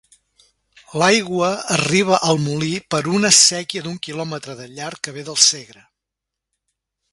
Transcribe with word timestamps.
L'aigua 1.01 1.49
arriba 1.75 2.17
al 2.29 2.41
molí 2.47 2.71
per 2.95 3.03
una 3.19 3.31
séquia 3.41 3.85
d'un 3.89 4.01
kilòmetre 4.09 4.57
de 4.63 4.67
llarg 4.79 5.03
que 5.09 5.17
ve 5.19 5.29
del 5.31 5.41
Segre. 5.45 5.87